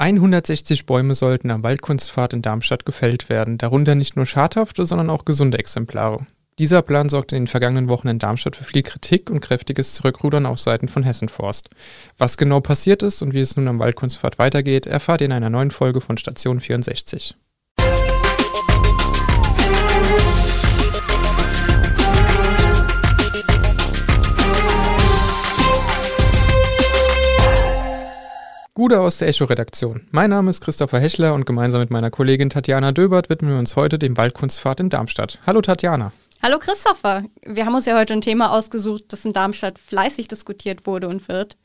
160 0.00 0.86
Bäume 0.86 1.12
sollten 1.14 1.50
am 1.50 1.64
Waldkunstpfad 1.64 2.32
in 2.32 2.40
Darmstadt 2.40 2.86
gefällt 2.86 3.28
werden, 3.28 3.58
darunter 3.58 3.96
nicht 3.96 4.14
nur 4.14 4.26
schadhafte, 4.26 4.86
sondern 4.86 5.10
auch 5.10 5.24
gesunde 5.24 5.58
Exemplare. 5.58 6.24
Dieser 6.60 6.82
Plan 6.82 7.08
sorgte 7.08 7.34
in 7.34 7.42
den 7.42 7.48
vergangenen 7.48 7.88
Wochen 7.88 8.06
in 8.06 8.20
Darmstadt 8.20 8.54
für 8.54 8.62
viel 8.62 8.84
Kritik 8.84 9.28
und 9.28 9.40
kräftiges 9.40 9.94
Zurückrudern 9.94 10.46
auf 10.46 10.60
Seiten 10.60 10.86
von 10.86 11.02
Hessenforst. 11.02 11.70
Was 12.16 12.36
genau 12.36 12.60
passiert 12.60 13.02
ist 13.02 13.22
und 13.22 13.34
wie 13.34 13.40
es 13.40 13.56
nun 13.56 13.66
am 13.66 13.80
Waldkunstpfad 13.80 14.38
weitergeht, 14.38 14.86
erfahrt 14.86 15.20
ihr 15.20 15.26
in 15.26 15.32
einer 15.32 15.50
neuen 15.50 15.72
Folge 15.72 16.00
von 16.00 16.16
Station 16.16 16.60
64. 16.60 17.36
Gude 28.88 29.02
aus 29.02 29.18
der 29.18 29.28
Echo-Redaktion. 29.28 30.08
Mein 30.12 30.30
Name 30.30 30.48
ist 30.48 30.62
Christopher 30.62 30.98
Hechler 30.98 31.34
und 31.34 31.44
gemeinsam 31.44 31.82
mit 31.82 31.90
meiner 31.90 32.10
Kollegin 32.10 32.48
Tatjana 32.48 32.92
Döbert 32.92 33.28
widmen 33.28 33.50
wir 33.50 33.58
uns 33.58 33.76
heute 33.76 33.98
dem 33.98 34.16
Waldkunstfahrt 34.16 34.80
in 34.80 34.88
Darmstadt. 34.88 35.40
Hallo 35.46 35.60
Tatjana. 35.60 36.10
Hallo 36.42 36.58
Christopher. 36.58 37.24
Wir 37.44 37.66
haben 37.66 37.74
uns 37.74 37.84
ja 37.84 37.98
heute 37.98 38.14
ein 38.14 38.22
Thema 38.22 38.50
ausgesucht, 38.50 39.04
das 39.08 39.26
in 39.26 39.34
Darmstadt 39.34 39.78
fleißig 39.78 40.28
diskutiert 40.28 40.86
wurde 40.86 41.08
und 41.08 41.28
wird. 41.28 41.58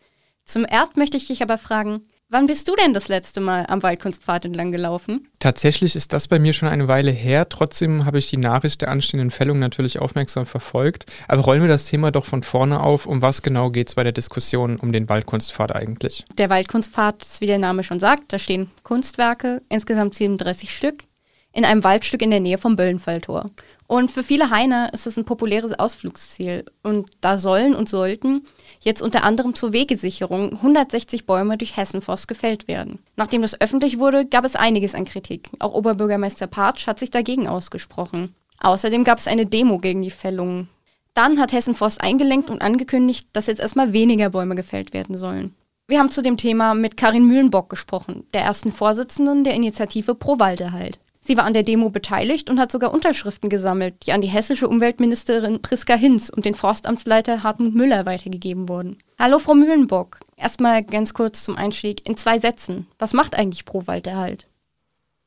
Zum 0.43 0.65
ersten 0.65 0.99
möchte 0.99 1.15
ich 1.15 1.27
dich 1.27 1.41
aber 1.41 1.57
fragen, 1.57 2.01
Wann 2.33 2.47
bist 2.47 2.67
du 2.67 2.75
denn 2.75 2.95
das 2.95 3.09
letzte 3.09 3.41
Mal 3.41 3.67
am 3.67 3.83
Waldkunstpfad 3.83 4.45
entlang 4.45 4.71
gelaufen? 4.71 5.27
Tatsächlich 5.37 5.95
ist 5.95 6.13
das 6.13 6.27
bei 6.27 6.39
mir 6.39 6.51
schon 6.51 6.67
eine 6.67 6.87
Weile 6.87 7.11
her. 7.11 7.47
Trotzdem 7.47 8.05
habe 8.05 8.17
ich 8.17 8.25
die 8.25 8.37
Nachricht 8.37 8.81
der 8.81 8.87
anstehenden 8.89 9.29
Fällung 9.29 9.59
natürlich 9.59 9.99
aufmerksam 9.99 10.47
verfolgt. 10.47 11.05
Aber 11.27 11.43
rollen 11.43 11.61
wir 11.61 11.67
das 11.67 11.85
Thema 11.85 12.09
doch 12.09 12.25
von 12.25 12.41
vorne 12.41 12.81
auf. 12.81 13.05
Um 13.05 13.21
was 13.21 13.43
genau 13.43 13.69
geht 13.69 13.89
es 13.89 13.93
bei 13.93 14.01
der 14.01 14.13
Diskussion 14.13 14.77
um 14.77 14.91
den 14.91 15.09
Waldkunstpfad 15.09 15.75
eigentlich? 15.75 16.25
Der 16.39 16.49
Waldkunstpfad 16.49 17.21
ist, 17.21 17.39
wie 17.39 17.45
der 17.45 17.59
Name 17.59 17.83
schon 17.83 17.99
sagt, 17.99 18.33
da 18.33 18.39
stehen 18.39 18.71
Kunstwerke, 18.81 19.61
insgesamt 19.69 20.15
37 20.15 20.75
Stück, 20.75 21.03
in 21.51 21.65
einem 21.65 21.83
Waldstück 21.83 22.23
in 22.23 22.31
der 22.31 22.39
Nähe 22.39 22.57
vom 22.57 22.75
Böllenfalltor. 22.75 23.51
Und 23.87 24.11
für 24.11 24.23
viele 24.23 24.49
Hainer 24.49 24.93
ist 24.93 25.07
es 25.07 25.17
ein 25.17 25.25
populäres 25.25 25.77
Ausflugsziel. 25.77 26.65
Und 26.83 27.09
da 27.21 27.37
sollen 27.37 27.75
und 27.75 27.89
sollten 27.89 28.45
jetzt 28.81 29.01
unter 29.01 29.23
anderem 29.23 29.55
zur 29.55 29.73
Wegesicherung 29.73 30.53
160 30.53 31.25
Bäume 31.25 31.57
durch 31.57 31.77
Hessenforst 31.77 32.27
gefällt 32.27 32.67
werden. 32.67 32.99
Nachdem 33.15 33.41
das 33.41 33.59
öffentlich 33.59 33.99
wurde, 33.99 34.25
gab 34.25 34.45
es 34.45 34.55
einiges 34.55 34.95
an 34.95 35.05
Kritik. 35.05 35.49
Auch 35.59 35.73
Oberbürgermeister 35.73 36.47
Patsch 36.47 36.87
hat 36.87 36.99
sich 36.99 37.11
dagegen 37.11 37.47
ausgesprochen. 37.47 38.33
Außerdem 38.59 39.03
gab 39.03 39.17
es 39.17 39.27
eine 39.27 39.45
Demo 39.45 39.79
gegen 39.79 40.01
die 40.01 40.11
Fällungen. 40.11 40.69
Dann 41.13 41.39
hat 41.39 41.53
Hessenforst 41.53 42.01
eingelenkt 42.01 42.49
und 42.49 42.61
angekündigt, 42.61 43.27
dass 43.33 43.47
jetzt 43.47 43.61
erstmal 43.61 43.93
weniger 43.93 44.29
Bäume 44.29 44.55
gefällt 44.55 44.93
werden 44.93 45.15
sollen. 45.15 45.53
Wir 45.85 45.99
haben 45.99 46.09
zu 46.09 46.23
dem 46.23 46.37
Thema 46.37 46.73
mit 46.73 46.97
Karin 46.97 47.27
Mühlenbock 47.27 47.69
gesprochen, 47.69 48.25
der 48.33 48.41
ersten 48.41 48.71
Vorsitzenden 48.71 49.43
der 49.43 49.53
Initiative 49.53 50.15
Pro 50.15 50.39
Walderhalt. 50.39 50.99
Sie 51.25 51.37
war 51.37 51.45
an 51.45 51.53
der 51.53 51.63
Demo 51.63 51.89
beteiligt 51.89 52.49
und 52.49 52.59
hat 52.59 52.69
sogar 52.69 52.93
Unterschriften 52.93 53.49
gesammelt, 53.49 53.93
die 54.05 54.11
an 54.11 54.19
die 54.19 54.27
hessische 54.27 54.67
Umweltministerin 54.67 55.61
Priska 55.61 55.95
Hinz 55.95 56.29
und 56.29 56.43
den 56.43 56.53
Forstamtsleiter 56.53 57.43
Hartmut 57.43 57.73
Müller 57.73 58.05
weitergegeben 58.05 58.67
wurden. 58.67 58.97
Hallo 59.17 59.39
Frau 59.39 59.53
Mühlenbock. 59.53 60.17
Erstmal 60.35 60.83
ganz 60.83 61.13
kurz 61.13 61.45
zum 61.45 61.55
Einstieg 61.55 62.05
in 62.05 62.17
zwei 62.17 62.39
Sätzen. 62.39 62.87
Was 62.99 63.13
macht 63.13 63.39
eigentlich 63.39 63.63
Pro 63.63 63.87
Walderhalt? 63.87 64.49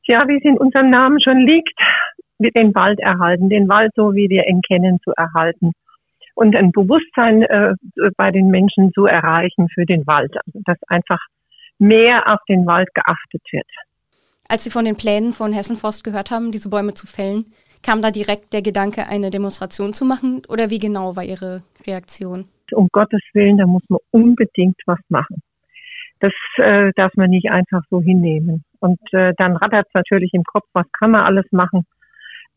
Ja, 0.03 0.27
wie 0.27 0.37
es 0.37 0.43
in 0.43 0.59
unserem 0.59 0.91
Namen 0.91 1.19
schon 1.19 1.39
liegt, 1.39 1.73
wir 2.37 2.51
den 2.51 2.75
Wald 2.75 2.99
erhalten, 2.99 3.49
den 3.49 3.67
Wald 3.67 3.91
so 3.95 4.13
wie 4.13 4.29
wir 4.29 4.47
ihn 4.47 4.61
kennen 4.61 4.99
zu 5.03 5.13
erhalten 5.17 5.71
und 6.35 6.55
ein 6.55 6.71
Bewusstsein 6.71 7.41
äh, 7.41 7.73
bei 8.17 8.29
den 8.29 8.51
Menschen 8.51 8.91
zu 8.93 9.07
erreichen 9.07 9.67
für 9.73 9.87
den 9.87 10.05
Wald, 10.05 10.35
also 10.45 10.59
dass 10.63 10.77
einfach 10.89 11.19
mehr 11.79 12.31
auf 12.31 12.39
den 12.47 12.67
Wald 12.67 12.89
geachtet 12.93 13.41
wird. 13.51 13.65
Als 14.49 14.63
Sie 14.63 14.71
von 14.71 14.85
den 14.85 14.95
Plänen 14.95 15.33
von 15.33 15.53
Hessenforst 15.53 16.03
gehört 16.03 16.31
haben, 16.31 16.51
diese 16.51 16.69
Bäume 16.69 16.93
zu 16.93 17.07
fällen, 17.07 17.45
kam 17.83 18.01
da 18.01 18.11
direkt 18.11 18.53
der 18.53 18.61
Gedanke, 18.61 19.07
eine 19.07 19.29
Demonstration 19.29 19.93
zu 19.93 20.05
machen? 20.05 20.41
Oder 20.47 20.69
wie 20.69 20.77
genau 20.77 21.15
war 21.15 21.23
Ihre 21.23 21.63
Reaktion? 21.85 22.45
Um 22.71 22.87
Gottes 22.91 23.21
Willen, 23.33 23.57
da 23.57 23.65
muss 23.65 23.83
man 23.89 23.99
unbedingt 24.11 24.77
was 24.85 24.99
machen. 25.09 25.41
Das 26.19 26.33
äh, 26.55 26.91
darf 26.95 27.13
man 27.15 27.29
nicht 27.29 27.49
einfach 27.51 27.83
so 27.89 28.01
hinnehmen. 28.01 28.63
Und 28.79 28.99
äh, 29.11 29.33
dann 29.37 29.55
rattert 29.55 29.87
es 29.87 29.93
natürlich 29.93 30.33
im 30.33 30.43
Kopf, 30.43 30.65
was 30.73 30.85
kann 30.97 31.11
man 31.11 31.25
alles 31.25 31.45
machen 31.51 31.85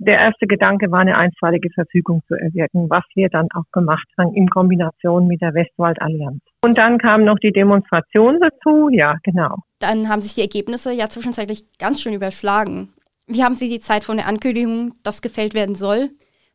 der 0.01 0.19
erste 0.19 0.47
Gedanke 0.47 0.91
war, 0.91 1.01
eine 1.01 1.17
einstweilige 1.17 1.69
Verfügung 1.71 2.23
zu 2.27 2.35
erwirken, 2.35 2.89
was 2.89 3.05
wir 3.15 3.29
dann 3.29 3.49
auch 3.55 3.71
gemacht 3.71 4.07
haben 4.19 4.35
in 4.35 4.49
Kombination 4.49 5.27
mit 5.27 5.43
der 5.43 5.55
Westwaldallianz. 5.55 6.41
Und 6.65 6.79
dann 6.79 6.99
kam 6.99 7.25
noch 7.25 7.39
die 7.39 7.53
Demonstration 7.53 8.41
dazu, 8.41 8.89
ja, 8.91 9.17
genau. 9.23 9.57
Dann 9.79 10.09
haben 10.09 10.23
sich 10.23 10.35
die 10.35 10.41
Ergebnisse 10.41 10.93
ja 10.93 11.09
zwischenzeitlich 11.09 11.65
ganz 11.79 12.01
schön 12.01 12.15
überschlagen. 12.15 12.89
Wie 13.27 13.45
haben 13.45 13.55
Sie 13.55 13.69
die 13.69 13.79
Zeit 13.79 14.03
von 14.03 14.17
der 14.17 14.27
Ankündigung, 14.27 14.95
dass 15.03 15.23
gefällt 15.23 15.55
werden 15.55 15.75
soll, 15.75 16.09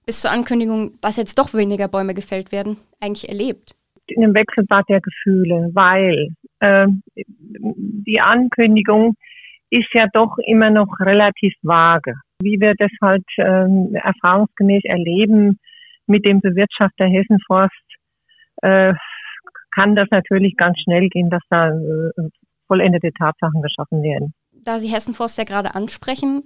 bis 0.06 0.22
zur 0.22 0.32
Ankündigung, 0.32 0.94
dass 1.02 1.18
jetzt 1.18 1.38
doch 1.38 1.54
weniger 1.54 1.88
Bäume 1.88 2.16
gefällt 2.16 2.52
werden, 2.52 2.78
eigentlich 3.00 3.30
erlebt? 3.30 3.76
In 4.08 4.24
einem 4.24 4.34
Wechselbad 4.34 4.86
der 4.90 5.02
Gefühle, 5.02 5.70
weil 5.74 6.30
äh, 6.60 6.88
die 7.16 8.20
Ankündigung 8.20 9.16
ist 9.75 9.94
ja 9.94 10.08
doch 10.13 10.38
immer 10.46 10.69
noch 10.69 10.88
relativ 11.00 11.53
vage. 11.62 12.13
Wie 12.41 12.59
wir 12.59 12.74
das 12.78 12.91
halt 13.02 13.25
ähm, 13.38 13.94
erfahrungsgemäß 13.94 14.84
erleben 14.86 15.59
mit 16.08 16.25
dem 16.25 16.40
Bewirtschafter 16.40 17.06
Hessenforst, 17.06 17.74
äh, 18.62 18.94
kann 19.75 19.96
das 19.96 20.08
natürlich 20.12 20.56
ganz 20.56 20.80
schnell 20.80 21.09
gehen, 21.09 21.30
dass 21.30 21.44
da 21.50 21.69
äh, 21.69 22.30
vollendete 22.68 23.12
Tatsachen 23.12 23.62
geschaffen 23.62 24.02
werden. 24.02 24.34
Da 24.52 24.80
Sie 24.80 24.88
Hessenforst 24.88 25.38
ja 25.38 25.44
gerade 25.44 25.75
ansprechen, 25.75 26.44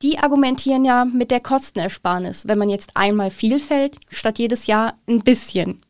die 0.00 0.18
argumentieren 0.18 0.84
ja 0.84 1.04
mit 1.04 1.32
der 1.32 1.40
Kostenersparnis, 1.40 2.46
wenn 2.46 2.58
man 2.58 2.68
jetzt 2.68 2.92
einmal 2.94 3.30
viel 3.30 3.58
fällt, 3.58 3.96
statt 4.08 4.38
jedes 4.38 4.68
Jahr 4.68 4.94
ein 5.08 5.22
bisschen. 5.24 5.80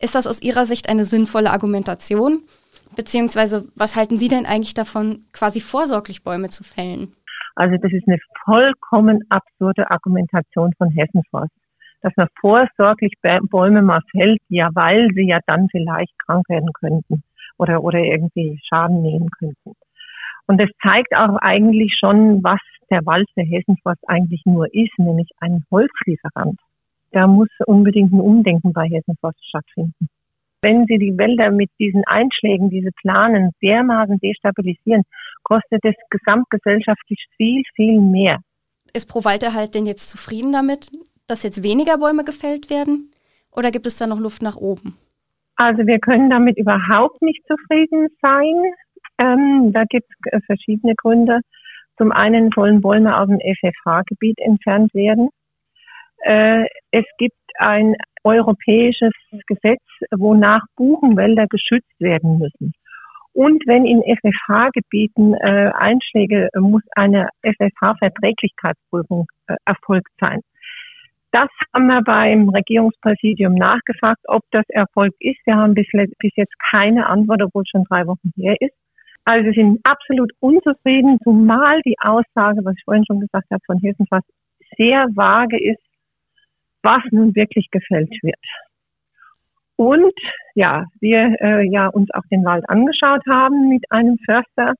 Ist 0.00 0.16
das 0.16 0.26
aus 0.26 0.42
Ihrer 0.42 0.66
Sicht 0.66 0.88
eine 0.88 1.04
sinnvolle 1.04 1.52
Argumentation? 1.52 2.42
Beziehungsweise, 2.96 3.66
was 3.74 3.96
halten 3.96 4.16
Sie 4.16 4.28
denn 4.28 4.46
eigentlich 4.46 4.74
davon, 4.74 5.24
quasi 5.32 5.60
vorsorglich 5.60 6.22
Bäume 6.22 6.48
zu 6.48 6.64
fällen? 6.64 7.14
Also 7.56 7.76
das 7.80 7.92
ist 7.92 8.06
eine 8.08 8.18
vollkommen 8.44 9.22
absurde 9.28 9.90
Argumentation 9.90 10.72
von 10.76 10.90
Hessenforst, 10.90 11.52
dass 12.02 12.12
man 12.16 12.28
vorsorglich 12.40 13.12
Bäume 13.50 13.82
mal 13.82 14.00
fällt, 14.10 14.40
ja, 14.48 14.70
weil 14.74 15.08
sie 15.14 15.28
ja 15.28 15.38
dann 15.46 15.68
vielleicht 15.70 16.18
krank 16.18 16.48
werden 16.48 16.72
könnten 16.72 17.22
oder, 17.56 17.82
oder 17.84 17.98
irgendwie 17.98 18.60
Schaden 18.68 19.02
nehmen 19.02 19.28
könnten. 19.38 19.72
Und 20.46 20.60
das 20.60 20.68
zeigt 20.82 21.14
auch 21.14 21.36
eigentlich 21.40 21.96
schon, 21.98 22.42
was 22.42 22.60
der 22.90 23.06
Wald 23.06 23.28
für 23.34 23.42
Hessenforst 23.42 24.02
eigentlich 24.08 24.42
nur 24.44 24.66
ist, 24.74 24.98
nämlich 24.98 25.30
ein 25.40 25.64
Holzlieferant. 25.70 26.58
Da 27.12 27.26
muss 27.26 27.48
unbedingt 27.66 28.12
ein 28.12 28.20
Umdenken 28.20 28.72
bei 28.72 28.88
Hessenforst 28.88 29.38
stattfinden 29.46 30.08
wenn 30.64 30.86
Sie 30.86 30.98
die 30.98 31.16
Wälder 31.16 31.50
mit 31.50 31.70
diesen 31.78 32.02
Einschlägen, 32.06 32.70
diese 32.70 32.90
Planen 33.02 33.52
dermaßen 33.62 34.18
destabilisieren, 34.18 35.02
kostet 35.42 35.84
es 35.84 35.94
gesamtgesellschaftlich 36.10 37.22
viel, 37.36 37.62
viel 37.76 38.00
mehr. 38.00 38.38
Ist 38.94 39.08
Pro 39.08 39.24
Walderhalt 39.24 39.74
denn 39.74 39.86
jetzt 39.86 40.08
zufrieden 40.08 40.52
damit, 40.52 40.90
dass 41.26 41.42
jetzt 41.42 41.62
weniger 41.62 41.98
Bäume 41.98 42.24
gefällt 42.24 42.70
werden? 42.70 43.10
Oder 43.52 43.70
gibt 43.70 43.86
es 43.86 43.98
da 43.98 44.06
noch 44.06 44.18
Luft 44.18 44.42
nach 44.42 44.56
oben? 44.56 44.96
Also 45.56 45.86
wir 45.86 45.98
können 46.00 46.30
damit 46.30 46.56
überhaupt 46.58 47.22
nicht 47.22 47.42
zufrieden 47.46 48.08
sein. 48.20 48.72
Ähm, 49.18 49.72
da 49.72 49.84
gibt 49.88 50.08
es 50.10 50.32
äh, 50.32 50.40
verschiedene 50.46 50.94
Gründe. 50.96 51.40
Zum 51.98 52.10
einen 52.10 52.50
sollen 52.54 52.80
Bäume 52.80 53.16
aus 53.16 53.28
dem 53.28 53.38
FFH-Gebiet 53.38 54.38
entfernt 54.40 54.92
werden. 54.94 55.28
Äh, 56.22 56.64
es 56.90 57.04
gibt 57.18 57.36
ein 57.58 57.94
europäisches 58.24 59.12
Gesetz, 59.46 59.82
wonach 60.10 60.62
Buchenwälder 60.76 61.46
geschützt 61.46 62.00
werden 62.00 62.38
müssen. 62.38 62.72
Und 63.34 63.66
wenn 63.66 63.84
in 63.84 64.00
FFH-Gebieten 64.02 65.34
äh, 65.34 65.70
Einschläge, 65.74 66.48
äh, 66.52 66.60
muss 66.60 66.82
eine 66.94 67.28
FFH-Verträglichkeitsprüfung 67.42 69.26
äh, 69.48 69.56
erfolgt 69.64 70.12
sein. 70.20 70.40
Das 71.32 71.48
haben 71.74 71.88
wir 71.88 72.00
beim 72.02 72.48
Regierungspräsidium 72.48 73.54
nachgefragt, 73.54 74.20
ob 74.28 74.42
das 74.52 74.64
Erfolg 74.68 75.12
ist. 75.18 75.40
Wir 75.46 75.56
haben 75.56 75.74
bis, 75.74 75.88
bis 75.92 76.30
jetzt 76.36 76.54
keine 76.72 77.08
Antwort, 77.08 77.42
obwohl 77.42 77.62
es 77.62 77.70
schon 77.70 77.82
drei 77.90 78.06
Wochen 78.06 78.30
her 78.36 78.54
ist. 78.60 78.74
Also 79.24 79.46
wir 79.46 79.52
sind 79.52 79.80
absolut 79.82 80.30
unzufrieden, 80.38 81.18
zumal 81.24 81.80
die 81.84 81.96
Aussage, 81.98 82.60
was 82.62 82.76
ich 82.76 82.84
vorhin 82.84 83.04
schon 83.04 83.18
gesagt 83.18 83.46
habe, 83.50 83.62
von 83.66 83.78
Hilfenfass 83.78 84.22
sehr 84.76 85.06
vage 85.14 85.58
ist, 85.60 85.82
was 86.84 87.02
nun 87.10 87.34
wirklich 87.34 87.68
gefällt 87.70 88.12
wird. 88.22 88.38
Und 89.76 90.14
ja, 90.54 90.84
wir 91.00 91.34
äh, 91.40 91.68
ja 91.68 91.88
uns 91.88 92.08
auch 92.14 92.22
den 92.30 92.44
Wald 92.44 92.68
angeschaut 92.68 93.22
haben 93.28 93.68
mit 93.68 93.84
einem 93.90 94.18
Förster 94.24 94.74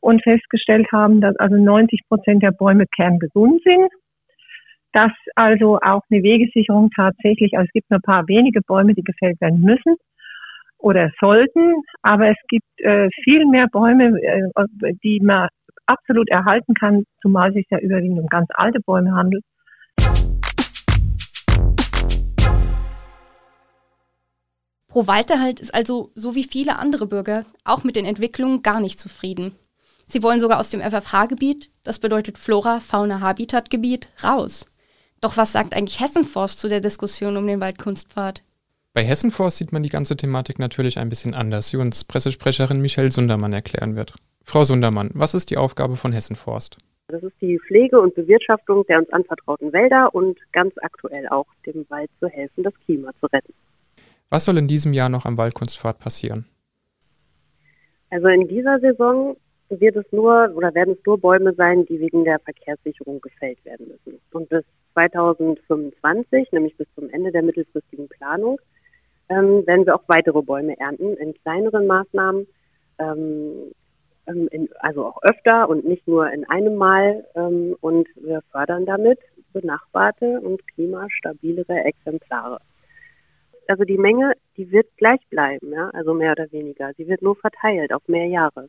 und 0.00 0.22
festgestellt 0.22 0.86
haben, 0.92 1.20
dass 1.20 1.36
also 1.36 1.56
90 1.56 2.00
Prozent 2.08 2.42
der 2.42 2.52
Bäume 2.52 2.86
kerngesund 2.86 3.62
sind, 3.64 3.90
dass 4.92 5.12
also 5.34 5.78
auch 5.82 6.02
eine 6.10 6.22
Wegesicherung 6.22 6.90
tatsächlich, 6.96 7.52
also 7.54 7.66
es 7.66 7.72
gibt 7.72 7.90
nur 7.90 7.98
ein 7.98 8.02
paar 8.02 8.26
wenige 8.28 8.62
Bäume, 8.62 8.94
die 8.94 9.02
gefällt 9.02 9.38
werden 9.40 9.60
müssen, 9.60 9.96
oder 10.78 11.10
sollten, 11.20 11.82
aber 12.02 12.30
es 12.30 12.36
gibt 12.48 12.64
äh, 12.78 13.08
viel 13.24 13.44
mehr 13.46 13.66
Bäume, 13.66 14.16
äh, 14.22 14.94
die 15.02 15.20
man 15.20 15.48
absolut 15.86 16.28
erhalten 16.30 16.74
kann, 16.74 17.04
zumal 17.20 17.48
es 17.48 17.54
sich 17.54 17.66
ja 17.70 17.78
überwiegend 17.78 18.20
um 18.20 18.26
ganz 18.26 18.46
alte 18.54 18.80
Bäume 18.80 19.12
handelt. 19.12 19.42
Pro 24.98 25.06
Walterhalt 25.06 25.60
ist 25.60 25.72
also, 25.72 26.10
so 26.16 26.34
wie 26.34 26.42
viele 26.42 26.76
andere 26.76 27.06
Bürger, 27.06 27.44
auch 27.62 27.84
mit 27.84 27.94
den 27.94 28.04
Entwicklungen 28.04 28.64
gar 28.64 28.80
nicht 28.80 28.98
zufrieden. 28.98 29.54
Sie 30.08 30.24
wollen 30.24 30.40
sogar 30.40 30.58
aus 30.58 30.70
dem 30.70 30.80
FFH-Gebiet, 30.80 31.70
das 31.84 32.00
bedeutet 32.00 32.36
Flora, 32.36 32.80
Fauna, 32.80 33.20
Habitat-Gebiet, 33.20 34.08
raus. 34.24 34.66
Doch 35.20 35.36
was 35.36 35.52
sagt 35.52 35.76
eigentlich 35.76 36.00
Hessenforst 36.00 36.58
zu 36.58 36.68
der 36.68 36.80
Diskussion 36.80 37.36
um 37.36 37.46
den 37.46 37.60
Waldkunstpfad? 37.60 38.42
Bei 38.92 39.04
Hessenforst 39.04 39.58
sieht 39.58 39.70
man 39.70 39.84
die 39.84 39.88
ganze 39.88 40.16
Thematik 40.16 40.58
natürlich 40.58 40.98
ein 40.98 41.08
bisschen 41.08 41.32
anders, 41.32 41.72
wie 41.72 41.76
uns 41.76 42.02
Pressesprecherin 42.02 42.82
Michelle 42.82 43.12
Sundermann 43.12 43.52
erklären 43.52 43.94
wird. 43.94 44.14
Frau 44.42 44.64
Sundermann, 44.64 45.12
was 45.14 45.32
ist 45.32 45.50
die 45.50 45.58
Aufgabe 45.58 45.94
von 45.94 46.12
Hessenforst? 46.12 46.76
Das 47.06 47.22
ist 47.22 47.40
die 47.40 47.60
Pflege 47.68 48.00
und 48.00 48.16
Bewirtschaftung 48.16 48.84
der 48.88 48.98
uns 48.98 49.12
anvertrauten 49.12 49.72
Wälder 49.72 50.12
und 50.12 50.40
ganz 50.52 50.74
aktuell 50.82 51.28
auch 51.28 51.46
dem 51.66 51.86
Wald 51.88 52.10
zu 52.18 52.26
helfen, 52.26 52.64
das 52.64 52.74
Klima 52.84 53.12
zu 53.20 53.26
retten. 53.26 53.54
Was 54.30 54.44
soll 54.44 54.58
in 54.58 54.68
diesem 54.68 54.92
Jahr 54.92 55.08
noch 55.08 55.24
am 55.24 55.38
Waldkunstpfad 55.38 55.98
passieren? 55.98 56.46
Also 58.10 58.28
in 58.28 58.46
dieser 58.46 58.78
Saison 58.80 59.36
wird 59.70 59.96
es 59.96 60.04
nur 60.12 60.50
oder 60.54 60.74
werden 60.74 60.96
es 60.98 61.06
nur 61.06 61.18
Bäume 61.18 61.54
sein, 61.54 61.86
die 61.86 62.00
wegen 62.00 62.24
der 62.24 62.38
Verkehrssicherung 62.40 63.20
gefällt 63.20 63.62
werden 63.64 63.88
müssen. 63.88 64.20
Und 64.32 64.48
bis 64.48 64.64
2025, 64.94 66.52
nämlich 66.52 66.76
bis 66.76 66.86
zum 66.94 67.08
Ende 67.10 67.32
der 67.32 67.42
mittelfristigen 67.42 68.08
Planung, 68.08 68.58
ähm, 69.28 69.66
werden 69.66 69.86
wir 69.86 69.94
auch 69.94 70.04
weitere 70.06 70.42
Bäume 70.42 70.78
ernten 70.78 71.14
in 71.16 71.34
kleineren 71.34 71.86
Maßnahmen, 71.86 72.46
ähm, 72.98 73.72
ähm 74.26 74.48
in, 74.50 74.68
also 74.80 75.06
auch 75.06 75.22
öfter 75.22 75.68
und 75.68 75.86
nicht 75.86 76.06
nur 76.08 76.30
in 76.30 76.48
einem 76.48 76.76
Mal. 76.76 77.26
Ähm, 77.34 77.76
und 77.80 78.08
wir 78.16 78.42
fördern 78.50 78.86
damit 78.86 79.18
benachbarte 79.52 80.40
und 80.40 80.66
klimastabilere 80.68 81.84
Exemplare. 81.84 82.58
Also 83.68 83.84
die 83.84 83.98
Menge, 83.98 84.32
die 84.56 84.70
wird 84.72 84.88
gleich 84.96 85.20
bleiben, 85.28 85.72
ja, 85.72 85.90
also 85.90 86.14
mehr 86.14 86.32
oder 86.32 86.50
weniger. 86.52 86.90
Sie 86.96 87.06
wird 87.06 87.20
nur 87.20 87.36
verteilt 87.36 87.92
auf 87.92 88.06
mehr 88.08 88.26
Jahre. 88.26 88.68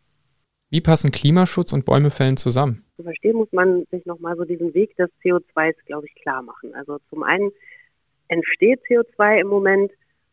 Wie 0.70 0.82
passen 0.82 1.12
Klimaschutz 1.12 1.72
und 1.72 1.86
Bäumefällen 1.86 2.36
zusammen? 2.36 2.84
Zu 2.98 3.04
verstehen 3.04 3.38
muss 3.38 3.52
man 3.54 3.86
sich 3.92 4.06
nochmal 4.06 4.36
so 4.36 4.44
diesen 4.44 4.74
Weg 4.74 4.96
des 4.98 5.10
CO2s, 5.24 5.76
glaube 5.86 6.06
ich, 6.06 6.22
klar 6.22 6.42
machen. 6.42 6.76
Also 6.76 7.00
zum 7.10 7.24
einen 7.24 7.50
entsteht 8.28 8.82
CO2 8.90 9.40
im 9.40 9.48
Moment, 9.48 9.92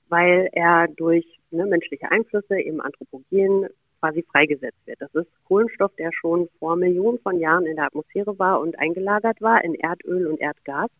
weil 0.08 0.48
er 0.52 0.88
durch 0.88 1.24
ne, 1.52 1.64
menschliche 1.64 2.10
Einflüsse, 2.10 2.58
eben 2.58 2.80
Anthropogen, 2.80 3.68
quasi 4.00 4.24
freigesetzt 4.30 4.84
wird. 4.84 5.00
Das 5.00 5.14
ist 5.14 5.28
Kohlenstoff, 5.44 5.94
der 5.96 6.10
schon 6.12 6.48
vor 6.58 6.76
Millionen 6.76 7.18
von 7.20 7.38
Jahren 7.38 7.66
in 7.66 7.76
der 7.76 7.86
Atmosphäre 7.86 8.38
war 8.38 8.60
und 8.60 8.78
eingelagert 8.78 9.40
war 9.40 9.64
in 9.64 9.74
Erdöl 9.76 10.26
und 10.26 10.40
Erdgas. 10.40 10.90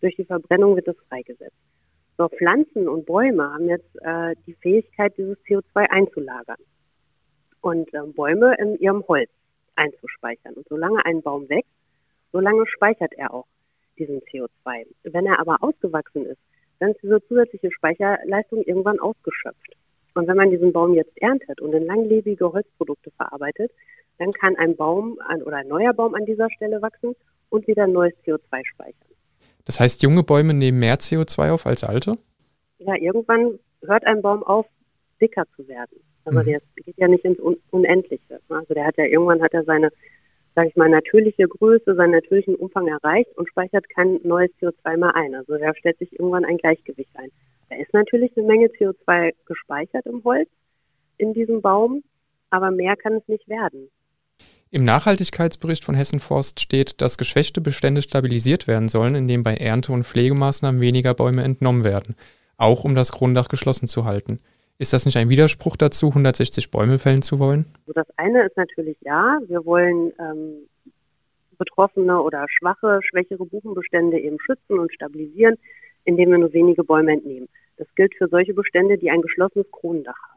Durch 0.00 0.16
die 0.16 0.24
Verbrennung 0.24 0.76
wird 0.76 0.88
es 0.88 0.96
freigesetzt. 1.08 1.56
So, 2.16 2.28
Pflanzen 2.28 2.88
und 2.88 3.06
Bäume 3.06 3.52
haben 3.52 3.68
jetzt 3.68 3.96
äh, 4.02 4.36
die 4.46 4.54
Fähigkeit, 4.54 5.16
dieses 5.18 5.36
CO2 5.46 5.90
einzulagern 5.90 6.58
und 7.60 7.92
ähm, 7.92 8.12
Bäume 8.12 8.54
in 8.58 8.78
ihrem 8.78 9.04
Holz 9.08 9.30
einzuspeichern. 9.74 10.54
Und 10.54 10.68
solange 10.68 11.04
ein 11.04 11.22
Baum 11.22 11.48
wächst, 11.48 11.72
solange 12.30 12.66
speichert 12.68 13.12
er 13.14 13.34
auch 13.34 13.46
diesen 13.98 14.20
CO2. 14.20 14.86
Wenn 15.02 15.26
er 15.26 15.40
aber 15.40 15.62
ausgewachsen 15.62 16.26
ist, 16.26 16.40
dann 16.78 16.92
ist 16.92 17.02
diese 17.02 17.20
zusätzliche 17.26 17.72
Speicherleistung 17.72 18.62
irgendwann 18.62 19.00
ausgeschöpft. 19.00 19.76
Und 20.14 20.28
wenn 20.28 20.36
man 20.36 20.50
diesen 20.50 20.72
Baum 20.72 20.94
jetzt 20.94 21.20
erntet 21.20 21.60
und 21.60 21.72
in 21.72 21.86
langlebige 21.86 22.52
Holzprodukte 22.52 23.10
verarbeitet, 23.12 23.72
dann 24.18 24.30
kann 24.32 24.54
ein 24.56 24.76
Baum 24.76 25.18
oder 25.44 25.56
ein 25.56 25.68
neuer 25.68 25.92
Baum 25.92 26.14
an 26.14 26.24
dieser 26.26 26.48
Stelle 26.50 26.80
wachsen 26.80 27.16
und 27.50 27.66
wieder 27.66 27.88
neues 27.88 28.14
CO2 28.24 28.64
speichern. 28.64 29.13
Das 29.66 29.80
heißt, 29.80 30.02
junge 30.02 30.22
Bäume 30.22 30.54
nehmen 30.54 30.78
mehr 30.78 30.98
CO2 30.98 31.52
auf 31.52 31.66
als 31.66 31.84
alte? 31.84 32.16
Ja, 32.78 32.94
irgendwann 32.96 33.58
hört 33.86 34.06
ein 34.06 34.22
Baum 34.22 34.42
auf, 34.42 34.66
dicker 35.20 35.44
zu 35.56 35.66
werden. 35.68 36.00
Also 36.24 36.40
mhm. 36.40 36.44
der 36.44 36.60
geht 36.76 36.98
ja 36.98 37.08
nicht 37.08 37.24
ins 37.24 37.38
Unendliche. 37.70 38.40
Also 38.48 38.74
der 38.74 38.86
hat 38.86 38.96
ja 38.96 39.04
irgendwann 39.04 39.42
hat 39.42 39.54
er 39.54 39.64
seine, 39.64 39.90
sage 40.54 40.68
ich 40.68 40.76
mal, 40.76 40.88
natürliche 40.88 41.46
Größe, 41.48 41.94
seinen 41.94 42.12
natürlichen 42.12 42.56
Umfang 42.56 42.88
erreicht 42.88 43.36
und 43.36 43.48
speichert 43.48 43.88
kein 43.90 44.20
neues 44.22 44.50
CO2 44.60 44.96
mehr 44.96 45.14
ein. 45.14 45.34
Also 45.34 45.56
da 45.56 45.74
stellt 45.74 45.98
sich 45.98 46.12
irgendwann 46.12 46.44
ein 46.44 46.58
Gleichgewicht 46.58 47.10
ein. 47.14 47.30
Da 47.70 47.76
ist 47.76 47.92
natürlich 47.94 48.36
eine 48.36 48.46
Menge 48.46 48.66
CO2 48.66 49.34
gespeichert 49.46 50.06
im 50.06 50.22
Holz, 50.24 50.48
in 51.18 51.32
diesem 51.34 51.62
Baum, 51.62 52.02
aber 52.50 52.70
mehr 52.70 52.96
kann 52.96 53.14
es 53.14 53.28
nicht 53.28 53.48
werden. 53.48 53.90
Im 54.74 54.82
Nachhaltigkeitsbericht 54.82 55.84
von 55.84 55.94
Hessen 55.94 56.18
Forst 56.18 56.58
steht, 56.58 57.00
dass 57.00 57.16
geschwächte 57.16 57.60
Bestände 57.60 58.02
stabilisiert 58.02 58.66
werden 58.66 58.88
sollen, 58.88 59.14
indem 59.14 59.44
bei 59.44 59.54
Ernte- 59.54 59.92
und 59.92 60.02
Pflegemaßnahmen 60.02 60.80
weniger 60.80 61.14
Bäume 61.14 61.44
entnommen 61.44 61.84
werden, 61.84 62.16
auch 62.56 62.82
um 62.82 62.96
das 62.96 63.12
Kronendach 63.12 63.46
geschlossen 63.46 63.86
zu 63.86 64.04
halten. 64.04 64.40
Ist 64.80 64.92
das 64.92 65.06
nicht 65.06 65.16
ein 65.16 65.28
Widerspruch 65.28 65.76
dazu, 65.76 66.08
160 66.08 66.72
Bäume 66.72 66.98
fällen 66.98 67.22
zu 67.22 67.38
wollen? 67.38 67.66
Also 67.86 67.92
das 67.92 68.08
eine 68.16 68.46
ist 68.46 68.56
natürlich 68.56 68.96
ja, 69.02 69.38
wir 69.46 69.64
wollen 69.64 70.12
ähm, 70.18 70.68
betroffene 71.56 72.20
oder 72.20 72.44
schwache, 72.48 72.98
schwächere 73.08 73.46
Buchenbestände 73.46 74.18
eben 74.18 74.40
schützen 74.40 74.80
und 74.80 74.92
stabilisieren, 74.92 75.54
indem 76.04 76.30
wir 76.30 76.38
nur 76.38 76.52
wenige 76.52 76.82
Bäume 76.82 77.12
entnehmen. 77.12 77.48
Das 77.76 77.86
gilt 77.94 78.12
für 78.16 78.26
solche 78.26 78.54
Bestände, 78.54 78.98
die 78.98 79.12
ein 79.12 79.22
geschlossenes 79.22 79.70
Kronendach 79.70 80.18
haben. 80.30 80.33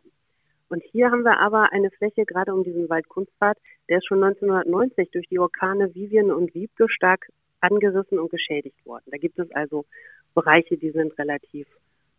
Und 0.70 0.84
hier 0.84 1.12
haben 1.12 1.24
wir 1.24 1.40
aber 1.40 1.72
eine 1.72 1.92
Fläche, 1.92 2.26
gerade 2.26 2.54
um 2.54 2.64
diesen 2.64 2.90
Waldkunstpfad, 2.90 3.58
der 3.90 4.00
ist 4.00 4.08
schon 4.08 4.24
1990 4.24 5.12
durch 5.12 5.28
die 5.28 5.40
Orkane 5.40 5.94
Vivian 5.96 6.32
und 6.32 6.54
Wiebke 6.54 6.90
stark 6.90 7.30
angerissen 7.62 8.20
und 8.20 8.30
geschädigt 8.30 8.86
worden. 8.86 9.06
Da 9.08 9.18
gibt 9.18 9.40
es 9.40 9.50
also 9.52 9.86
Bereiche, 10.36 10.78
die 10.78 10.92
sind 10.92 11.18
relativ 11.18 11.68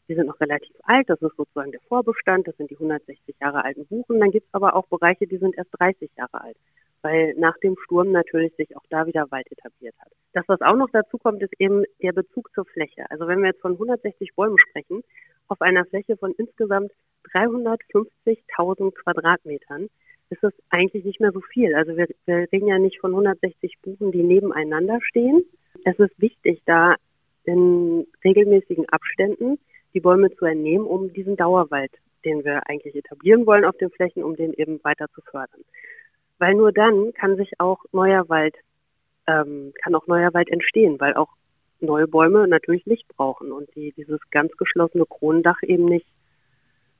die 0.08 0.14
sind 0.14 0.26
noch 0.26 0.40
relativ 0.40 0.74
alt, 0.84 1.08
das 1.10 1.20
ist 1.20 1.36
sozusagen 1.36 1.70
der 1.70 1.82
Vorbestand, 1.82 2.48
das 2.48 2.56
sind 2.56 2.70
die 2.70 2.76
160 2.76 3.36
Jahre 3.40 3.64
alten 3.64 3.86
Buchen. 3.86 4.20
Dann 4.20 4.30
gibt 4.30 4.46
es 4.46 4.54
aber 4.54 4.74
auch 4.74 4.86
Bereiche, 4.86 5.26
die 5.26 5.36
sind 5.36 5.56
erst 5.56 5.70
30 5.78 6.10
Jahre 6.16 6.40
alt, 6.40 6.56
weil 7.02 7.34
nach 7.34 7.56
dem 7.58 7.76
Sturm 7.84 8.12
natürlich 8.12 8.54
sich 8.56 8.76
auch 8.76 8.84
da 8.90 9.06
wieder 9.06 9.30
Wald 9.30 9.50
etabliert 9.50 9.94
hat. 9.98 10.12
Das, 10.32 10.44
was 10.48 10.60
auch 10.60 10.76
noch 10.76 10.90
dazu 10.92 11.18
kommt, 11.18 11.42
ist 11.42 11.52
eben 11.58 11.84
der 12.02 12.12
Bezug 12.12 12.50
zur 12.54 12.64
Fläche. 12.64 13.04
Also 13.10 13.26
wenn 13.26 13.40
wir 13.40 13.48
jetzt 13.48 13.62
von 13.62 13.72
160 13.72 14.34
Bäumen 14.34 14.58
sprechen, 14.58 15.02
auf 15.48 15.60
einer 15.60 15.84
Fläche 15.86 16.16
von 16.16 16.34
insgesamt 16.36 16.92
350.000 17.32 18.94
Quadratmetern, 18.94 19.88
ist 20.30 20.42
das 20.42 20.52
eigentlich 20.70 21.04
nicht 21.04 21.20
mehr 21.20 21.32
so 21.32 21.40
viel. 21.40 21.74
Also 21.74 21.96
wir, 21.96 22.06
wir 22.26 22.46
reden 22.52 22.66
ja 22.66 22.78
nicht 22.78 23.00
von 23.00 23.12
160 23.12 23.78
Buchen, 23.82 24.12
die 24.12 24.22
nebeneinander 24.22 24.98
stehen. 25.02 25.42
Es 25.84 25.98
ist 25.98 26.20
wichtig, 26.20 26.62
da 26.66 26.96
in 27.44 28.06
regelmäßigen 28.24 28.88
Abständen 28.90 29.58
die 29.94 30.00
Bäume 30.00 30.30
zu 30.36 30.44
entnehmen, 30.44 30.86
um 30.86 31.12
diesen 31.12 31.36
Dauerwald, 31.36 31.92
den 32.24 32.44
wir 32.44 32.68
eigentlich 32.68 32.94
etablieren 32.94 33.46
wollen 33.46 33.64
auf 33.64 33.76
den 33.78 33.90
Flächen, 33.90 34.22
um 34.22 34.36
den 34.36 34.52
eben 34.52 34.82
weiter 34.84 35.06
zu 35.14 35.22
fördern. 35.22 35.62
Weil 36.38 36.54
nur 36.54 36.72
dann 36.72 37.12
kann 37.14 37.36
sich 37.36 37.52
auch 37.58 37.84
neuer 37.92 38.28
Wald, 38.28 38.54
ähm, 39.26 39.72
kann 39.82 39.94
auch 39.94 40.06
neuer 40.06 40.32
Wald 40.34 40.50
entstehen, 40.50 41.00
weil 41.00 41.14
auch 41.14 41.30
neue 41.80 42.08
Bäume 42.08 42.48
natürlich 42.48 42.84
Licht 42.86 43.06
brauchen 43.08 43.52
und 43.52 43.68
die 43.74 43.92
dieses 43.96 44.20
ganz 44.30 44.56
geschlossene 44.56 45.04
Kronendach 45.06 45.62
eben 45.62 45.84
nicht 45.84 46.06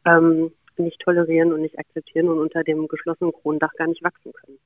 ähm, 0.05 0.53
nicht 0.79 1.01
tolerieren 1.01 1.53
und 1.53 1.61
nicht 1.61 1.79
akzeptieren 1.79 2.29
und 2.29 2.39
unter 2.39 2.63
dem 2.63 2.87
geschlossenen 2.89 3.33
Kronendach 3.33 3.73
gar 3.75 3.89
nicht 3.89 4.03
wachsen 4.03 4.33
können. 4.33 4.59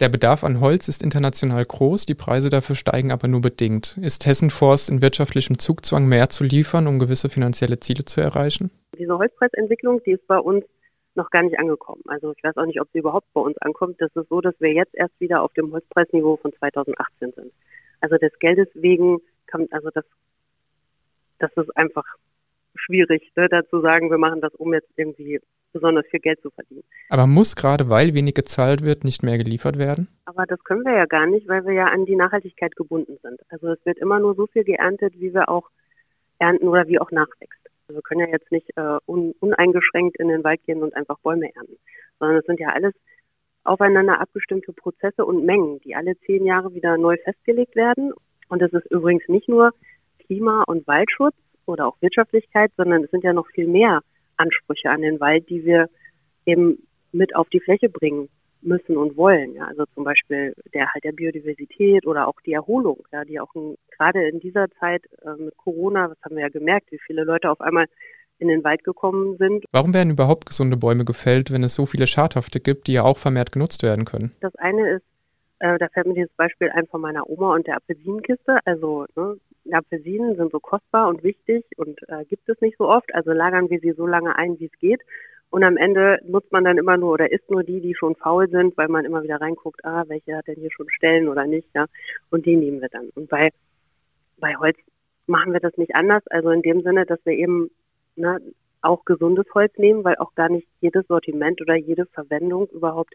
Der 0.00 0.08
Bedarf 0.08 0.44
an 0.44 0.60
Holz 0.60 0.88
ist 0.88 1.02
international 1.02 1.64
groß, 1.64 2.06
die 2.06 2.14
Preise 2.14 2.50
dafür 2.50 2.76
steigen 2.76 3.10
aber 3.10 3.26
nur 3.26 3.40
bedingt. 3.40 3.98
Ist 4.00 4.26
Hessen 4.26 4.50
Forst 4.50 4.90
in 4.90 5.02
wirtschaftlichem 5.02 5.58
Zugzwang 5.58 6.06
mehr 6.06 6.28
zu 6.28 6.44
liefern, 6.44 6.86
um 6.86 7.00
gewisse 7.00 7.28
finanzielle 7.28 7.80
Ziele 7.80 8.04
zu 8.04 8.20
erreichen? 8.20 8.70
Diese 8.96 9.18
Holzpreisentwicklung, 9.18 10.00
die 10.04 10.12
ist 10.12 10.26
bei 10.28 10.38
uns 10.38 10.64
noch 11.18 11.30
gar 11.30 11.42
nicht 11.42 11.58
angekommen. 11.58 12.02
Also 12.06 12.32
ich 12.34 12.42
weiß 12.42 12.56
auch 12.56 12.64
nicht, 12.64 12.80
ob 12.80 12.88
sie 12.92 13.00
überhaupt 13.00 13.30
bei 13.34 13.40
uns 13.40 13.58
ankommt. 13.58 14.00
Das 14.00 14.14
ist 14.16 14.28
so, 14.28 14.40
dass 14.40 14.58
wir 14.60 14.72
jetzt 14.72 14.94
erst 14.94 15.20
wieder 15.20 15.42
auf 15.42 15.52
dem 15.52 15.72
Holzpreisniveau 15.72 16.36
von 16.36 16.52
2018 16.54 17.32
sind. 17.32 17.52
Also 18.00 18.16
des 18.16 18.32
Geldes 18.38 18.68
wegen 18.74 19.18
kommt, 19.50 19.72
also 19.72 19.90
das, 19.92 20.04
das 21.38 21.50
ist 21.56 21.76
einfach 21.76 22.04
schwierig, 22.76 23.30
ne, 23.36 23.48
dazu 23.48 23.80
sagen, 23.80 24.10
wir 24.10 24.18
machen 24.18 24.40
das, 24.40 24.54
um 24.54 24.72
jetzt 24.72 24.90
irgendwie 24.96 25.40
besonders 25.72 26.06
viel 26.10 26.20
Geld 26.20 26.40
zu 26.40 26.50
verdienen. 26.50 26.84
Aber 27.10 27.26
muss 27.26 27.56
gerade, 27.56 27.88
weil 27.88 28.14
wenig 28.14 28.34
gezahlt 28.34 28.82
wird, 28.82 29.04
nicht 29.04 29.22
mehr 29.22 29.36
geliefert 29.36 29.78
werden? 29.78 30.08
Aber 30.24 30.46
das 30.46 30.62
können 30.64 30.84
wir 30.84 30.94
ja 30.94 31.06
gar 31.06 31.26
nicht, 31.26 31.48
weil 31.48 31.64
wir 31.66 31.74
ja 31.74 31.86
an 31.86 32.06
die 32.06 32.16
Nachhaltigkeit 32.16 32.76
gebunden 32.76 33.18
sind. 33.22 33.40
Also 33.48 33.68
es 33.68 33.84
wird 33.84 33.98
immer 33.98 34.18
nur 34.18 34.34
so 34.34 34.46
viel 34.46 34.64
geerntet, 34.64 35.14
wie 35.18 35.34
wir 35.34 35.48
auch 35.48 35.68
ernten 36.38 36.68
oder 36.68 36.86
wie 36.86 36.98
auch 36.98 37.10
nachwächst. 37.10 37.67
Also 37.88 37.98
wir 37.98 38.02
können 38.02 38.20
ja 38.20 38.28
jetzt 38.28 38.52
nicht 38.52 38.68
äh, 38.76 38.98
un 39.06 39.32
uneingeschränkt 39.40 40.18
in 40.18 40.28
den 40.28 40.44
Wald 40.44 40.62
gehen 40.64 40.82
und 40.82 40.94
einfach 40.94 41.18
Bäume 41.20 41.46
ernten, 41.54 41.78
sondern 42.18 42.36
es 42.36 42.44
sind 42.44 42.60
ja 42.60 42.68
alles 42.68 42.92
aufeinander 43.64 44.20
abgestimmte 44.20 44.74
Prozesse 44.74 45.24
und 45.24 45.46
Mengen, 45.46 45.80
die 45.80 45.96
alle 45.96 46.18
zehn 46.20 46.44
Jahre 46.44 46.74
wieder 46.74 46.98
neu 46.98 47.16
festgelegt 47.24 47.76
werden. 47.76 48.12
Und 48.48 48.60
es 48.60 48.72
ist 48.74 48.90
übrigens 48.90 49.26
nicht 49.28 49.48
nur 49.48 49.72
Klima- 50.18 50.64
und 50.66 50.86
Waldschutz 50.86 51.34
oder 51.64 51.86
auch 51.86 51.96
Wirtschaftlichkeit, 52.00 52.72
sondern 52.76 53.04
es 53.04 53.10
sind 53.10 53.24
ja 53.24 53.32
noch 53.32 53.46
viel 53.48 53.66
mehr 53.66 54.00
Ansprüche 54.36 54.90
an 54.90 55.00
den 55.00 55.18
Wald, 55.18 55.48
die 55.48 55.64
wir 55.64 55.88
eben 56.44 56.86
mit 57.12 57.34
auf 57.34 57.48
die 57.48 57.60
Fläche 57.60 57.88
bringen 57.88 58.28
müssen 58.60 58.96
und 58.96 59.16
wollen. 59.16 59.54
Ja, 59.54 59.66
also 59.66 59.84
zum 59.94 60.04
Beispiel 60.04 60.54
der 60.74 60.92
halt 60.92 61.04
der 61.04 61.12
Biodiversität 61.12 62.06
oder 62.06 62.28
auch 62.28 62.40
die 62.44 62.52
Erholung, 62.52 63.06
ja, 63.12 63.24
die 63.24 63.40
auch 63.40 63.52
gerade 63.96 64.28
in 64.28 64.40
dieser 64.40 64.68
Zeit 64.80 65.04
äh, 65.22 65.40
mit 65.40 65.56
Corona, 65.56 66.10
was 66.10 66.18
haben 66.22 66.36
wir 66.36 66.42
ja 66.42 66.48
gemerkt, 66.48 66.90
wie 66.90 66.98
viele 67.06 67.24
Leute 67.24 67.50
auf 67.50 67.60
einmal 67.60 67.86
in 68.38 68.48
den 68.48 68.62
Wald 68.64 68.84
gekommen 68.84 69.36
sind. 69.36 69.64
Warum 69.72 69.94
werden 69.94 70.10
überhaupt 70.10 70.46
gesunde 70.46 70.76
Bäume 70.76 71.04
gefällt, 71.04 71.52
wenn 71.52 71.64
es 71.64 71.74
so 71.74 71.86
viele 71.86 72.06
Schadhafte 72.06 72.60
gibt, 72.60 72.86
die 72.86 72.92
ja 72.92 73.02
auch 73.02 73.18
vermehrt 73.18 73.52
genutzt 73.52 73.82
werden 73.82 74.04
können? 74.04 74.32
Das 74.40 74.54
eine 74.56 74.90
ist, 74.90 75.04
äh, 75.58 75.78
da 75.78 75.88
fällt 75.88 76.06
mir 76.06 76.14
dieses 76.14 76.32
Beispiel 76.36 76.70
ein 76.70 76.86
von 76.86 77.00
meiner 77.00 77.28
Oma 77.28 77.54
und 77.54 77.66
der 77.66 77.76
Apfelsinenkiste. 77.76 78.58
Also 78.64 79.06
ne, 79.16 79.36
Apfelsinen 79.72 80.36
sind 80.36 80.52
so 80.52 80.60
kostbar 80.60 81.08
und 81.08 81.22
wichtig 81.22 81.64
und 81.76 81.98
äh, 82.08 82.24
gibt 82.26 82.48
es 82.48 82.60
nicht 82.60 82.78
so 82.78 82.88
oft. 82.88 83.12
Also 83.14 83.32
lagern 83.32 83.70
wir 83.70 83.80
sie 83.80 83.92
so 83.92 84.06
lange 84.06 84.36
ein, 84.36 84.58
wie 84.60 84.66
es 84.66 84.78
geht. 84.78 85.00
Und 85.50 85.64
am 85.64 85.76
Ende 85.76 86.18
nutzt 86.26 86.52
man 86.52 86.64
dann 86.64 86.76
immer 86.76 86.96
nur 86.96 87.12
oder 87.12 87.32
isst 87.32 87.50
nur 87.50 87.64
die, 87.64 87.80
die 87.80 87.94
schon 87.94 88.14
faul 88.16 88.48
sind, 88.50 88.76
weil 88.76 88.88
man 88.88 89.04
immer 89.04 89.22
wieder 89.22 89.40
reinguckt, 89.40 89.84
ah, 89.84 90.04
welche 90.06 90.36
hat 90.36 90.46
denn 90.46 90.56
hier 90.56 90.70
schon 90.70 90.90
Stellen 90.90 91.28
oder 91.28 91.46
nicht, 91.46 91.68
ja. 91.74 91.86
Und 92.30 92.44
die 92.44 92.56
nehmen 92.56 92.80
wir 92.80 92.88
dann. 92.88 93.08
Und 93.14 93.28
bei, 93.30 93.50
bei 94.38 94.56
Holz 94.56 94.76
machen 95.26 95.52
wir 95.52 95.60
das 95.60 95.76
nicht 95.76 95.94
anders. 95.94 96.22
Also 96.28 96.50
in 96.50 96.62
dem 96.62 96.82
Sinne, 96.82 97.06
dass 97.06 97.18
wir 97.24 97.32
eben 97.32 97.70
ne, 98.16 98.40
auch 98.82 99.04
gesundes 99.04 99.46
Holz 99.54 99.72
nehmen, 99.78 100.04
weil 100.04 100.16
auch 100.16 100.34
gar 100.34 100.50
nicht 100.50 100.68
jedes 100.80 101.06
Sortiment 101.06 101.60
oder 101.60 101.76
jede 101.76 102.06
Verwendung 102.06 102.68
überhaupt 102.68 103.14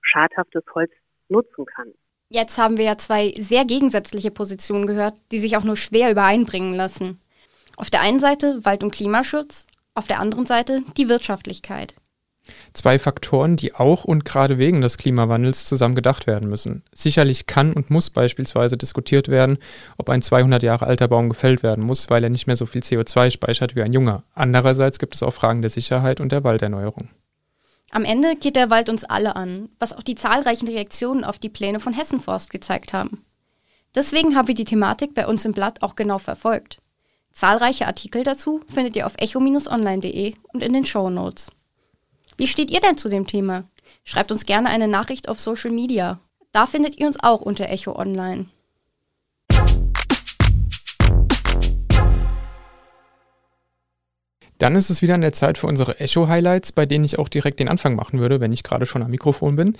schadhaftes 0.00 0.64
Holz 0.74 0.90
nutzen 1.28 1.66
kann. 1.66 1.92
Jetzt 2.28 2.58
haben 2.58 2.76
wir 2.76 2.84
ja 2.84 2.98
zwei 2.98 3.32
sehr 3.38 3.64
gegensätzliche 3.64 4.30
Positionen 4.30 4.86
gehört, 4.86 5.14
die 5.30 5.38
sich 5.38 5.56
auch 5.56 5.64
nur 5.64 5.76
schwer 5.76 6.10
übereinbringen 6.10 6.74
lassen. 6.74 7.20
Auf 7.76 7.90
der 7.90 8.00
einen 8.00 8.18
Seite 8.18 8.64
Wald- 8.64 8.82
und 8.82 8.92
Klimaschutz, 8.92 9.66
auf 9.96 10.06
der 10.06 10.20
anderen 10.20 10.46
Seite 10.46 10.82
die 10.96 11.08
Wirtschaftlichkeit. 11.08 11.94
Zwei 12.72 12.98
Faktoren, 12.98 13.56
die 13.56 13.74
auch 13.74 14.04
und 14.04 14.24
gerade 14.24 14.58
wegen 14.58 14.80
des 14.80 14.98
Klimawandels 14.98 15.64
zusammen 15.64 15.94
gedacht 15.94 16.26
werden 16.26 16.48
müssen. 16.48 16.84
Sicherlich 16.92 17.46
kann 17.46 17.72
und 17.72 17.90
muss 17.90 18.10
beispielsweise 18.10 18.76
diskutiert 18.76 19.28
werden, 19.28 19.58
ob 19.96 20.08
ein 20.08 20.22
200 20.22 20.62
Jahre 20.62 20.86
alter 20.86 21.08
Baum 21.08 21.28
gefällt 21.28 21.62
werden 21.62 21.84
muss, 21.84 22.08
weil 22.08 22.22
er 22.22 22.30
nicht 22.30 22.46
mehr 22.46 22.56
so 22.56 22.66
viel 22.66 22.82
CO2 22.82 23.30
speichert 23.30 23.74
wie 23.74 23.82
ein 23.82 23.92
junger. 23.92 24.22
Andererseits 24.32 24.98
gibt 24.98 25.14
es 25.14 25.22
auch 25.22 25.34
Fragen 25.34 25.62
der 25.62 25.70
Sicherheit 25.70 26.20
und 26.20 26.30
der 26.30 26.44
Walderneuerung. 26.44 27.08
Am 27.90 28.04
Ende 28.04 28.36
geht 28.36 28.56
der 28.56 28.70
Wald 28.70 28.88
uns 28.88 29.04
alle 29.04 29.36
an, 29.36 29.68
was 29.78 29.92
auch 29.92 30.02
die 30.02 30.16
zahlreichen 30.16 30.68
Reaktionen 30.68 31.24
auf 31.24 31.38
die 31.38 31.48
Pläne 31.48 31.80
von 31.80 31.94
Hessenforst 31.94 32.50
gezeigt 32.50 32.92
haben. 32.92 33.24
Deswegen 33.94 34.36
haben 34.36 34.48
wir 34.48 34.54
die 34.54 34.64
Thematik 34.64 35.14
bei 35.14 35.26
uns 35.26 35.44
im 35.44 35.52
Blatt 35.52 35.82
auch 35.82 35.96
genau 35.96 36.18
verfolgt. 36.18 36.78
Zahlreiche 37.36 37.86
Artikel 37.86 38.24
dazu 38.24 38.62
findet 38.66 38.96
ihr 38.96 39.04
auf 39.04 39.12
echo-online.de 39.18 40.32
und 40.54 40.62
in 40.62 40.72
den 40.72 40.86
Show 40.86 41.10
Notes. 41.10 41.50
Wie 42.38 42.46
steht 42.46 42.70
ihr 42.70 42.80
denn 42.80 42.96
zu 42.96 43.10
dem 43.10 43.26
Thema? 43.26 43.64
Schreibt 44.04 44.32
uns 44.32 44.46
gerne 44.46 44.70
eine 44.70 44.88
Nachricht 44.88 45.28
auf 45.28 45.38
Social 45.38 45.70
Media. 45.70 46.18
Da 46.52 46.64
findet 46.64 46.98
ihr 46.98 47.06
uns 47.06 47.22
auch 47.22 47.42
unter 47.42 47.68
Echo 47.68 47.94
Online. 47.94 48.46
Dann 54.58 54.74
ist 54.74 54.88
es 54.88 55.02
wieder 55.02 55.14
an 55.14 55.20
der 55.20 55.34
Zeit 55.34 55.58
für 55.58 55.66
unsere 55.66 56.00
Echo-Highlights, 56.00 56.72
bei 56.72 56.86
denen 56.86 57.04
ich 57.04 57.18
auch 57.18 57.28
direkt 57.28 57.60
den 57.60 57.68
Anfang 57.68 57.94
machen 57.94 58.20
würde, 58.20 58.40
wenn 58.40 58.52
ich 58.52 58.62
gerade 58.62 58.86
schon 58.86 59.02
am 59.02 59.10
Mikrofon 59.10 59.56
bin. 59.56 59.76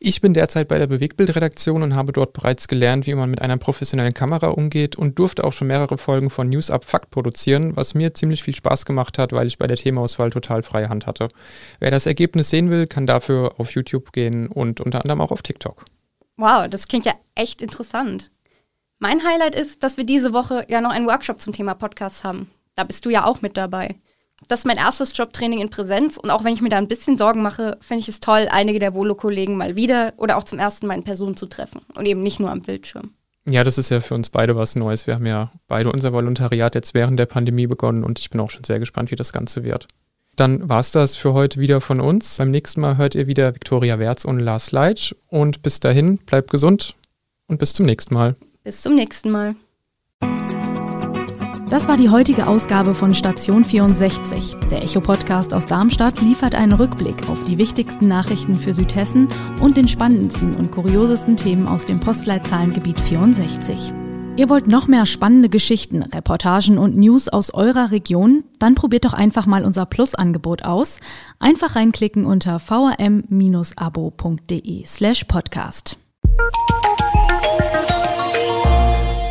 Ich 0.00 0.20
bin 0.20 0.34
derzeit 0.34 0.68
bei 0.68 0.78
der 0.78 0.86
Bewegtbildredaktion 0.86 1.82
und 1.82 1.96
habe 1.96 2.12
dort 2.12 2.34
bereits 2.34 2.68
gelernt, 2.68 3.06
wie 3.06 3.14
man 3.14 3.30
mit 3.30 3.40
einer 3.40 3.56
professionellen 3.56 4.12
Kamera 4.12 4.48
umgeht 4.48 4.96
und 4.96 5.18
durfte 5.18 5.44
auch 5.44 5.52
schon 5.52 5.68
mehrere 5.68 5.96
Folgen 5.96 6.28
von 6.28 6.50
News 6.50 6.70
Up 6.70 6.84
Fakt 6.84 7.10
produzieren, 7.10 7.74
was 7.76 7.94
mir 7.94 8.12
ziemlich 8.12 8.42
viel 8.42 8.54
Spaß 8.54 8.84
gemacht 8.84 9.16
hat, 9.18 9.32
weil 9.32 9.46
ich 9.46 9.56
bei 9.56 9.66
der 9.66 9.76
Themaauswahl 9.76 10.30
total 10.30 10.62
freie 10.62 10.90
Hand 10.90 11.06
hatte. 11.06 11.28
Wer 11.80 11.90
das 11.90 12.06
Ergebnis 12.06 12.50
sehen 12.50 12.70
will, 12.70 12.86
kann 12.86 13.06
dafür 13.06 13.54
auf 13.58 13.70
YouTube 13.70 14.12
gehen 14.12 14.48
und 14.48 14.80
unter 14.80 15.00
anderem 15.00 15.22
auch 15.22 15.30
auf 15.30 15.42
TikTok. 15.42 15.84
Wow, 16.36 16.68
das 16.68 16.86
klingt 16.86 17.06
ja 17.06 17.14
echt 17.34 17.62
interessant. 17.62 18.30
Mein 18.98 19.24
Highlight 19.24 19.54
ist, 19.54 19.82
dass 19.82 19.96
wir 19.96 20.04
diese 20.04 20.32
Woche 20.32 20.66
ja 20.68 20.80
noch 20.80 20.90
einen 20.90 21.06
Workshop 21.06 21.40
zum 21.40 21.52
Thema 21.52 21.74
Podcast 21.74 22.24
haben. 22.24 22.50
Da 22.74 22.84
bist 22.84 23.06
du 23.06 23.10
ja 23.10 23.24
auch 23.24 23.40
mit 23.40 23.56
dabei. 23.56 23.96
Das 24.46 24.60
ist 24.60 24.66
mein 24.66 24.76
erstes 24.76 25.16
Jobtraining 25.16 25.60
in 25.60 25.70
Präsenz 25.70 26.16
und 26.16 26.30
auch 26.30 26.44
wenn 26.44 26.54
ich 26.54 26.60
mir 26.60 26.68
da 26.68 26.78
ein 26.78 26.88
bisschen 26.88 27.18
Sorgen 27.18 27.42
mache, 27.42 27.76
finde 27.80 28.02
ich 28.02 28.08
es 28.08 28.20
toll, 28.20 28.46
einige 28.50 28.78
der 28.78 28.94
Volo-Kollegen 28.94 29.56
mal 29.56 29.74
wieder 29.74 30.12
oder 30.16 30.36
auch 30.36 30.44
zum 30.44 30.58
ersten 30.58 30.86
Mal 30.86 30.94
in 30.94 31.04
Person 31.04 31.36
zu 31.36 31.46
treffen 31.46 31.80
und 31.94 32.06
eben 32.06 32.22
nicht 32.22 32.38
nur 32.38 32.50
am 32.50 32.62
Bildschirm. 32.62 33.10
Ja, 33.46 33.64
das 33.64 33.78
ist 33.78 33.88
ja 33.88 34.00
für 34.00 34.14
uns 34.14 34.30
beide 34.30 34.56
was 34.56 34.76
Neues. 34.76 35.06
Wir 35.06 35.14
haben 35.14 35.26
ja 35.26 35.50
beide 35.66 35.90
unser 35.90 36.12
Volontariat 36.12 36.74
jetzt 36.74 36.94
während 36.94 37.18
der 37.18 37.26
Pandemie 37.26 37.66
begonnen 37.66 38.04
und 38.04 38.18
ich 38.18 38.30
bin 38.30 38.40
auch 38.40 38.50
schon 38.50 38.64
sehr 38.64 38.78
gespannt, 38.78 39.10
wie 39.10 39.16
das 39.16 39.32
Ganze 39.32 39.64
wird. 39.64 39.88
Dann 40.36 40.68
war 40.68 40.80
es 40.80 40.92
das 40.92 41.16
für 41.16 41.32
heute 41.32 41.58
wieder 41.58 41.80
von 41.80 42.00
uns. 42.00 42.36
Beim 42.36 42.52
nächsten 42.52 42.80
Mal 42.80 42.96
hört 42.96 43.16
ihr 43.16 43.26
wieder 43.26 43.54
Viktoria 43.54 43.98
Werz 43.98 44.24
und 44.24 44.38
Lars 44.38 44.70
Leitsch. 44.70 45.12
Und 45.26 45.62
bis 45.62 45.80
dahin, 45.80 46.18
bleibt 46.18 46.50
gesund 46.50 46.94
und 47.48 47.58
bis 47.58 47.72
zum 47.72 47.86
nächsten 47.86 48.14
Mal. 48.14 48.36
Bis 48.62 48.82
zum 48.82 48.94
nächsten 48.94 49.30
Mal. 49.30 49.56
Das 51.70 51.86
war 51.86 51.96
die 51.98 52.08
heutige 52.08 52.46
Ausgabe 52.46 52.94
von 52.94 53.14
Station 53.14 53.62
64. 53.62 54.56
Der 54.70 54.82
Echo-Podcast 54.82 55.52
aus 55.52 55.66
Darmstadt 55.66 56.18
liefert 56.22 56.54
einen 56.54 56.72
Rückblick 56.72 57.28
auf 57.28 57.44
die 57.44 57.58
wichtigsten 57.58 58.08
Nachrichten 58.08 58.56
für 58.56 58.72
Südhessen 58.72 59.28
und 59.60 59.76
den 59.76 59.86
spannendsten 59.86 60.56
und 60.56 60.70
kuriosesten 60.72 61.36
Themen 61.36 61.68
aus 61.68 61.84
dem 61.84 62.00
Postleitzahlengebiet 62.00 62.98
64. 62.98 63.92
Ihr 64.36 64.48
wollt 64.48 64.66
noch 64.66 64.86
mehr 64.86 65.04
spannende 65.04 65.50
Geschichten, 65.50 66.02
Reportagen 66.02 66.78
und 66.78 66.96
News 66.96 67.28
aus 67.28 67.52
eurer 67.52 67.90
Region? 67.90 68.44
Dann 68.58 68.74
probiert 68.74 69.04
doch 69.04 69.12
einfach 69.12 69.44
mal 69.44 69.66
unser 69.66 69.84
Plus-Angebot 69.84 70.64
aus. 70.64 71.00
Einfach 71.38 71.76
reinklicken 71.76 72.24
unter 72.24 72.60
vrm-abo.de 72.60 73.66
slash 74.86 75.24
podcast. 75.24 75.98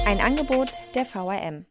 Ein 0.06 0.22
Angebot 0.22 0.70
der 0.94 1.06
VRM. 1.06 1.68